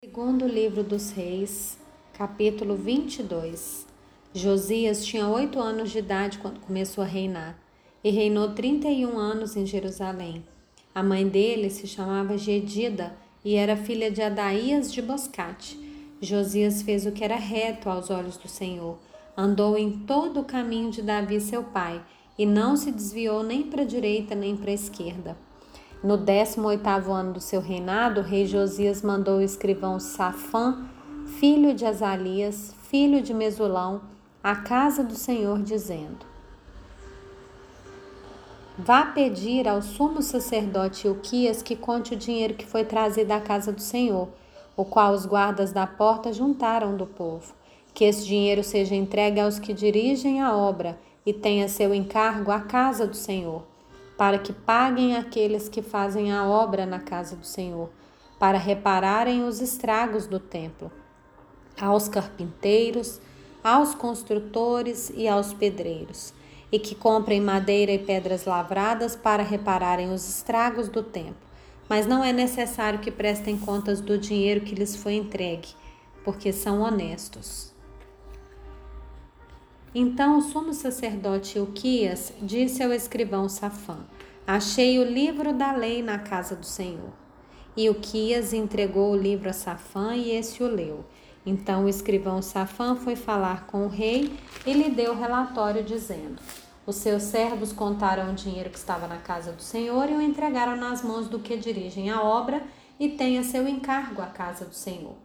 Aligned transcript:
Segundo 0.00 0.46
livro 0.46 0.84
dos 0.84 1.10
Reis, 1.10 1.76
capítulo 2.12 2.76
22. 2.76 3.84
Josias 4.32 5.04
tinha 5.04 5.26
oito 5.26 5.58
anos 5.58 5.90
de 5.90 5.98
idade 5.98 6.38
quando 6.38 6.60
começou 6.60 7.02
a 7.02 7.06
reinar 7.06 7.58
e 8.04 8.08
reinou 8.08 8.54
31 8.54 9.18
anos 9.18 9.56
em 9.56 9.66
Jerusalém. 9.66 10.44
A 10.94 11.02
mãe 11.02 11.26
dele 11.26 11.68
se 11.68 11.88
chamava 11.88 12.38
Gedida 12.38 13.12
e 13.44 13.56
era 13.56 13.76
filha 13.76 14.08
de 14.08 14.22
Adaías 14.22 14.92
de 14.92 15.02
Boscate. 15.02 15.76
Josias 16.20 16.80
fez 16.80 17.04
o 17.04 17.10
que 17.10 17.24
era 17.24 17.34
reto 17.34 17.90
aos 17.90 18.08
olhos 18.08 18.36
do 18.36 18.46
Senhor, 18.46 18.96
andou 19.36 19.76
em 19.76 19.90
todo 19.90 20.38
o 20.38 20.44
caminho 20.44 20.92
de 20.92 21.02
Davi 21.02 21.40
seu 21.40 21.64
pai 21.64 22.00
e 22.38 22.46
não 22.46 22.76
se 22.76 22.92
desviou 22.92 23.42
nem 23.42 23.64
para 23.64 23.82
a 23.82 23.84
direita 23.84 24.36
nem 24.36 24.56
para 24.56 24.70
a 24.70 24.74
esquerda. 24.74 25.47
No 26.02 26.16
18º 26.16 27.10
ano 27.10 27.32
do 27.32 27.40
seu 27.40 27.60
reinado, 27.60 28.20
o 28.20 28.24
rei 28.24 28.46
Josias 28.46 29.02
mandou 29.02 29.38
o 29.38 29.42
escrivão 29.42 29.98
Safã, 29.98 30.86
filho 31.40 31.74
de 31.74 31.84
Azalias, 31.84 32.72
filho 32.88 33.20
de 33.20 33.34
Mesulão, 33.34 34.02
à 34.40 34.54
casa 34.54 35.02
do 35.02 35.16
Senhor, 35.16 35.60
dizendo: 35.60 36.24
Vá 38.78 39.06
pedir 39.06 39.66
ao 39.66 39.82
sumo 39.82 40.22
sacerdote 40.22 41.08
Uquias 41.08 41.62
que 41.62 41.74
conte 41.74 42.14
o 42.14 42.16
dinheiro 42.16 42.54
que 42.54 42.64
foi 42.64 42.84
trazido 42.84 43.32
à 43.32 43.40
casa 43.40 43.72
do 43.72 43.82
Senhor, 43.82 44.28
o 44.76 44.84
qual 44.84 45.12
os 45.12 45.26
guardas 45.26 45.72
da 45.72 45.84
porta 45.84 46.32
juntaram 46.32 46.96
do 46.96 47.06
povo. 47.06 47.52
Que 47.92 48.04
esse 48.04 48.24
dinheiro 48.24 48.62
seja 48.62 48.94
entregue 48.94 49.40
aos 49.40 49.58
que 49.58 49.72
dirigem 49.72 50.40
a 50.40 50.56
obra 50.56 50.96
e 51.26 51.32
tenha 51.32 51.66
seu 51.66 51.92
encargo 51.92 52.52
à 52.52 52.60
casa 52.60 53.04
do 53.04 53.16
Senhor 53.16 53.64
para 54.18 54.36
que 54.36 54.52
paguem 54.52 55.16
aqueles 55.16 55.68
que 55.68 55.80
fazem 55.80 56.32
a 56.32 56.44
obra 56.44 56.84
na 56.84 56.98
casa 56.98 57.36
do 57.36 57.46
Senhor, 57.46 57.88
para 58.36 58.58
repararem 58.58 59.44
os 59.44 59.60
estragos 59.60 60.26
do 60.26 60.40
templo, 60.40 60.90
aos 61.80 62.08
carpinteiros, 62.08 63.20
aos 63.62 63.94
construtores 63.94 65.12
e 65.14 65.28
aos 65.28 65.54
pedreiros, 65.54 66.34
e 66.70 66.80
que 66.80 66.96
comprem 66.96 67.40
madeira 67.40 67.92
e 67.92 67.98
pedras 67.98 68.44
lavradas 68.44 69.14
para 69.14 69.44
repararem 69.44 70.12
os 70.12 70.28
estragos 70.28 70.88
do 70.88 71.02
templo. 71.02 71.48
Mas 71.88 72.04
não 72.04 72.22
é 72.24 72.32
necessário 72.32 72.98
que 72.98 73.12
prestem 73.12 73.56
contas 73.56 74.00
do 74.00 74.18
dinheiro 74.18 74.62
que 74.62 74.74
lhes 74.74 74.96
foi 74.96 75.14
entregue, 75.14 75.68
porque 76.24 76.52
são 76.52 76.80
honestos. 76.80 77.72
Então 80.00 80.38
o 80.38 80.40
sumo 80.40 80.72
sacerdote 80.72 81.58
Uquias 81.58 82.32
disse 82.40 82.84
ao 82.84 82.92
escrivão 82.92 83.48
Safã: 83.48 83.96
Achei 84.46 84.96
o 85.00 85.02
livro 85.02 85.52
da 85.52 85.72
lei 85.72 86.04
na 86.04 86.20
casa 86.20 86.54
do 86.54 86.64
Senhor. 86.64 87.10
E 87.76 87.90
Uquias 87.90 88.52
entregou 88.52 89.10
o 89.10 89.16
livro 89.16 89.50
a 89.50 89.52
Safã 89.52 90.14
e 90.14 90.30
esse 90.30 90.62
o 90.62 90.68
leu. 90.68 91.04
Então 91.44 91.84
o 91.84 91.88
escrivão 91.88 92.40
Safã 92.40 92.94
foi 92.94 93.16
falar 93.16 93.66
com 93.66 93.86
o 93.86 93.88
rei 93.88 94.32
e 94.64 94.72
lhe 94.72 94.88
deu 94.88 95.18
relatório 95.18 95.82
dizendo: 95.82 96.40
Os 96.86 96.94
seus 96.94 97.24
servos 97.24 97.72
contaram 97.72 98.30
o 98.30 98.36
dinheiro 98.36 98.70
que 98.70 98.78
estava 98.78 99.08
na 99.08 99.18
casa 99.18 99.50
do 99.50 99.62
Senhor 99.62 100.08
e 100.08 100.14
o 100.14 100.22
entregaram 100.22 100.76
nas 100.76 101.02
mãos 101.02 101.26
do 101.26 101.40
que 101.40 101.56
dirigem 101.56 102.08
a 102.08 102.22
obra 102.22 102.62
e 103.00 103.08
tem 103.08 103.36
a 103.36 103.42
seu 103.42 103.66
encargo 103.66 104.22
a 104.22 104.26
casa 104.26 104.64
do 104.64 104.76
Senhor. 104.76 105.16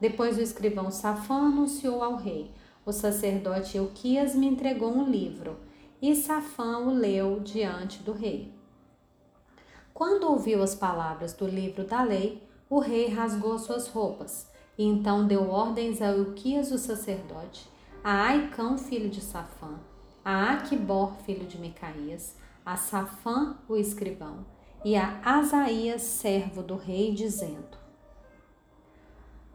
Depois 0.00 0.38
o 0.38 0.40
escrivão 0.40 0.88
Safã 0.92 1.48
anunciou 1.48 2.00
ao 2.00 2.14
rei: 2.14 2.52
o 2.86 2.92
sacerdote 2.92 3.76
Euquias 3.76 4.34
me 4.34 4.46
entregou 4.46 4.90
um 4.90 5.08
livro, 5.08 5.56
e 6.00 6.14
Safã 6.14 6.78
o 6.78 6.92
leu 6.92 7.40
diante 7.40 8.02
do 8.02 8.12
rei. 8.12 8.52
Quando 9.92 10.24
ouviu 10.24 10.62
as 10.62 10.74
palavras 10.74 11.32
do 11.32 11.46
livro 11.46 11.84
da 11.84 12.02
lei, 12.02 12.42
o 12.68 12.78
rei 12.78 13.08
rasgou 13.08 13.58
suas 13.58 13.88
roupas, 13.88 14.50
e 14.76 14.84
então 14.84 15.26
deu 15.26 15.48
ordens 15.48 16.02
a 16.02 16.08
Euquias 16.08 16.72
o 16.72 16.78
sacerdote, 16.78 17.68
a 18.02 18.26
Aicão, 18.28 18.76
filho 18.76 19.08
de 19.08 19.20
Safã, 19.20 19.78
a 20.24 20.52
Aquibor, 20.52 21.14
filho 21.24 21.46
de 21.46 21.58
Micaías, 21.58 22.36
a 22.66 22.76
Safã, 22.76 23.56
o 23.68 23.76
escrivão, 23.76 24.44
e 24.84 24.96
a 24.96 25.20
Asaías, 25.24 26.02
servo 26.02 26.62
do 26.62 26.76
rei, 26.76 27.14
dizendo: 27.14 27.83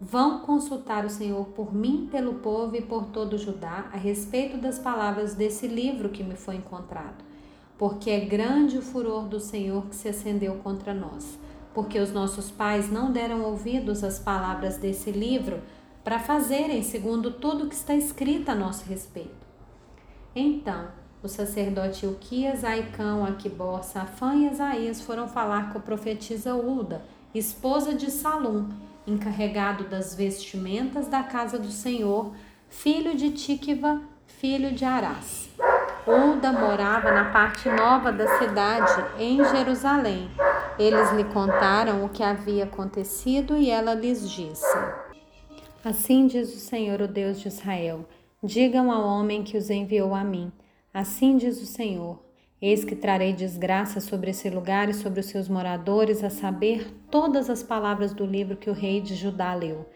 Vão 0.00 0.40
consultar 0.40 1.04
o 1.04 1.10
Senhor 1.10 1.46
por 1.46 1.74
mim, 1.74 2.08
pelo 2.10 2.34
povo 2.34 2.76
e 2.76 2.80
por 2.80 3.06
todo 3.06 3.36
Judá 3.36 3.90
a 3.92 3.96
respeito 3.96 4.56
das 4.56 4.78
palavras 4.78 5.34
desse 5.34 5.66
livro 5.66 6.10
que 6.10 6.22
me 6.22 6.36
foi 6.36 6.54
encontrado, 6.54 7.24
porque 7.76 8.08
é 8.08 8.20
grande 8.20 8.78
o 8.78 8.82
furor 8.82 9.24
do 9.24 9.40
Senhor 9.40 9.86
que 9.86 9.96
se 9.96 10.08
acendeu 10.08 10.54
contra 10.56 10.94
nós, 10.94 11.36
porque 11.74 11.98
os 11.98 12.12
nossos 12.12 12.48
pais 12.48 12.90
não 12.92 13.10
deram 13.10 13.42
ouvidos 13.42 14.04
às 14.04 14.20
palavras 14.20 14.76
desse 14.76 15.10
livro 15.10 15.60
para 16.04 16.20
fazerem 16.20 16.82
segundo 16.84 17.32
tudo 17.32 17.68
que 17.68 17.74
está 17.74 17.94
escrito 17.94 18.50
a 18.50 18.54
nosso 18.54 18.84
respeito. 18.84 19.46
Então, 20.34 20.86
o 21.20 21.26
sacerdote 21.26 22.06
Uquias, 22.06 22.62
Aicão, 22.62 23.24
Aquibor, 23.24 23.82
Safã 23.82 24.36
e 24.36 24.48
Isaías 24.48 25.00
foram 25.00 25.26
falar 25.26 25.72
com 25.72 25.78
a 25.78 25.82
profetisa 25.82 26.54
Ulda, 26.54 27.02
esposa 27.34 27.92
de 27.94 28.10
Salum, 28.12 28.68
encarregado 29.08 29.84
das 29.84 30.14
vestimentas 30.14 31.08
da 31.08 31.22
casa 31.22 31.58
do 31.58 31.70
Senhor, 31.70 32.32
filho 32.68 33.16
de 33.16 33.30
Tíquiva, 33.30 34.00
filho 34.26 34.72
de 34.72 34.84
Arás. 34.84 35.48
Uda 36.06 36.52
morava 36.52 37.10
na 37.12 37.30
parte 37.30 37.68
nova 37.68 38.12
da 38.12 38.38
cidade, 38.38 39.04
em 39.18 39.44
Jerusalém. 39.44 40.30
Eles 40.78 41.10
lhe 41.12 41.24
contaram 41.24 42.04
o 42.04 42.08
que 42.08 42.22
havia 42.22 42.64
acontecido 42.64 43.56
e 43.56 43.68
ela 43.68 43.94
lhes 43.94 44.30
disse: 44.30 44.78
Assim 45.84 46.26
diz 46.26 46.54
o 46.54 46.58
Senhor, 46.58 47.00
o 47.00 47.08
Deus 47.08 47.40
de 47.40 47.48
Israel: 47.48 48.06
Digam 48.42 48.90
ao 48.92 49.04
homem 49.04 49.42
que 49.42 49.56
os 49.56 49.70
enviou 49.70 50.14
a 50.14 50.22
mim. 50.22 50.52
Assim 50.94 51.36
diz 51.36 51.60
o 51.60 51.66
Senhor: 51.66 52.27
Eis 52.60 52.84
que 52.84 52.96
trarei 52.96 53.32
desgraça 53.32 54.00
sobre 54.00 54.32
esse 54.32 54.50
lugar 54.50 54.88
e 54.88 54.94
sobre 54.94 55.20
os 55.20 55.26
seus 55.26 55.48
moradores, 55.48 56.24
a 56.24 56.30
saber, 56.30 56.92
todas 57.08 57.48
as 57.48 57.62
palavras 57.62 58.12
do 58.12 58.26
livro 58.26 58.56
que 58.56 58.68
o 58.68 58.72
rei 58.72 59.00
de 59.00 59.14
Judá 59.14 59.54
leu, 59.54 59.86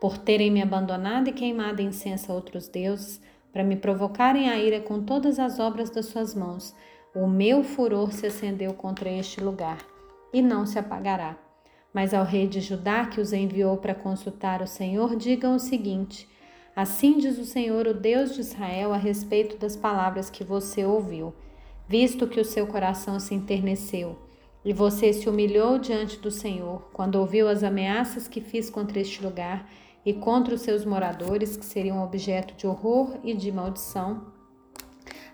por 0.00 0.16
terem 0.16 0.50
me 0.50 0.62
abandonado 0.62 1.28
e 1.28 1.32
queimado 1.32 1.82
incenso 1.82 2.32
a 2.32 2.34
outros 2.34 2.66
deuses, 2.66 3.20
para 3.52 3.62
me 3.62 3.76
provocarem 3.76 4.48
a 4.48 4.58
ira 4.58 4.80
com 4.80 5.02
todas 5.02 5.38
as 5.38 5.58
obras 5.58 5.90
das 5.90 6.06
suas 6.06 6.34
mãos. 6.34 6.74
O 7.14 7.26
meu 7.26 7.62
furor 7.62 8.10
se 8.10 8.26
acendeu 8.26 8.72
contra 8.72 9.10
este 9.10 9.42
lugar, 9.42 9.78
e 10.32 10.40
não 10.40 10.64
se 10.64 10.78
apagará. 10.78 11.36
Mas 11.92 12.14
ao 12.14 12.24
rei 12.24 12.46
de 12.46 12.62
Judá, 12.62 13.04
que 13.04 13.20
os 13.20 13.34
enviou 13.34 13.76
para 13.76 13.94
consultar 13.94 14.62
o 14.62 14.66
Senhor, 14.66 15.14
digam 15.14 15.56
o 15.56 15.58
seguinte: 15.58 16.26
Assim 16.74 17.18
diz 17.18 17.38
o 17.38 17.44
Senhor, 17.44 17.86
o 17.86 17.92
Deus 17.92 18.34
de 18.34 18.40
Israel, 18.40 18.94
a 18.94 18.96
respeito 18.96 19.58
das 19.58 19.76
palavras 19.76 20.30
que 20.30 20.42
você 20.42 20.84
ouviu 20.84 21.34
visto 21.88 22.26
que 22.26 22.38
o 22.38 22.44
seu 22.44 22.66
coração 22.66 23.18
se 23.18 23.34
enterneceu 23.34 24.16
e 24.64 24.72
você 24.72 25.12
se 25.12 25.28
humilhou 25.28 25.78
diante 25.78 26.18
do 26.18 26.30
Senhor 26.30 26.90
quando 26.92 27.16
ouviu 27.16 27.48
as 27.48 27.62
ameaças 27.62 28.28
que 28.28 28.40
fiz 28.40 28.68
contra 28.68 29.00
este 29.00 29.24
lugar 29.24 29.66
e 30.04 30.12
contra 30.12 30.54
os 30.54 30.60
seus 30.60 30.84
moradores, 30.84 31.56
que 31.56 31.64
seriam 31.64 32.02
objeto 32.02 32.54
de 32.54 32.66
horror 32.66 33.18
e 33.24 33.34
de 33.34 33.50
maldição, 33.50 34.26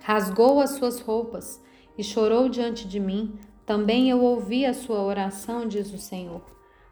rasgou 0.00 0.60
as 0.60 0.70
suas 0.70 1.00
roupas 1.00 1.62
e 1.98 2.04
chorou 2.04 2.48
diante 2.48 2.86
de 2.86 3.00
mim. 3.00 3.38
Também 3.66 4.10
eu 4.10 4.22
ouvi 4.22 4.64
a 4.66 4.74
sua 4.74 5.02
oração, 5.02 5.66
diz 5.66 5.92
o 5.92 5.98
Senhor. 5.98 6.42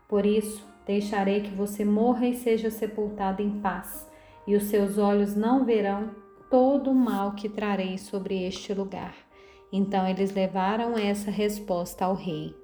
Por 0.09 0.27
isso, 0.27 0.65
deixarei 0.87 1.41
que 1.41 1.51
você 1.51 1.85
morra 1.85 2.27
e 2.27 2.35
seja 2.35 2.71
sepultado 2.71 3.43
em 3.43 3.61
paz, 3.61 4.09
e 4.47 4.57
os 4.57 4.65
seus 4.65 4.99
olhos 4.99 5.35
não 5.35 5.65
verão 5.65 6.11
todo 6.51 6.91
o 6.91 6.95
mal 6.95 7.33
que 7.33 7.49
trarei 7.49 7.99
sobre 7.99 8.45
este 8.45 8.75
lugar. 8.75 9.15
Então 9.73 10.07
eles 10.07 10.35
levaram 10.35 10.99
essa 10.99 11.31
resposta 11.31 12.05
ao 12.05 12.15
rei. 12.15 12.62